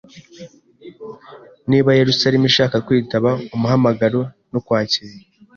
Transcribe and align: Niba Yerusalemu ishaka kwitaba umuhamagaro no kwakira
Niba 1.69 1.97
Yerusalemu 1.99 2.45
ishaka 2.51 2.75
kwitaba 2.87 3.29
umuhamagaro 3.55 4.19
no 4.51 4.59
kwakira 4.65 5.13